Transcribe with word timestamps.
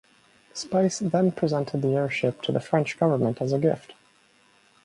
Spiess 0.55 1.11
then 1.11 1.31
presented 1.31 1.83
the 1.83 1.89
airship 1.89 2.41
to 2.41 2.51
the 2.51 2.59
French 2.59 2.97
government 2.97 3.39
as 3.39 3.53
a 3.53 3.59
gift. 3.59 3.93